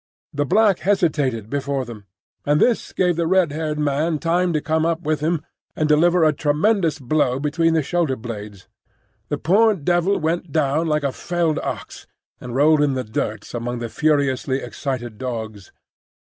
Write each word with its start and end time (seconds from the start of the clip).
The 0.33 0.47
black 0.47 0.79
hesitated 0.79 1.47
before 1.47 1.85
them, 1.85 2.07
and 2.43 2.59
this 2.59 2.91
gave 2.91 3.17
the 3.17 3.27
red 3.27 3.51
haired 3.51 3.77
man 3.77 4.17
time 4.17 4.51
to 4.51 4.59
come 4.59 4.83
up 4.83 5.01
with 5.01 5.19
him 5.19 5.45
and 5.75 5.87
deliver 5.87 6.23
a 6.23 6.33
tremendous 6.33 6.97
blow 6.97 7.39
between 7.39 7.75
the 7.75 7.83
shoulder 7.83 8.15
blades. 8.15 8.67
The 9.29 9.37
poor 9.37 9.75
devil 9.75 10.17
went 10.17 10.51
down 10.51 10.87
like 10.87 11.03
a 11.03 11.11
felled 11.11 11.59
ox, 11.59 12.07
and 12.39 12.55
rolled 12.55 12.81
in 12.81 12.95
the 12.95 13.03
dirt 13.03 13.53
among 13.53 13.77
the 13.77 13.89
furiously 13.89 14.57
excited 14.63 15.19
dogs. 15.19 15.71